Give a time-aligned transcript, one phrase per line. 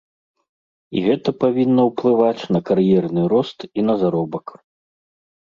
[0.95, 4.45] І гэта павінна ўплываць на кар'ерны рост і на заробак.